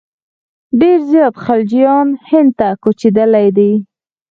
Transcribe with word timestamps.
ډېر 0.81 0.99
زیات 1.11 1.35
خلجیان 1.45 2.07
هند 2.29 2.51
ته 2.59 2.67
کوچېدلي 2.83 3.47
دي. 3.57 3.71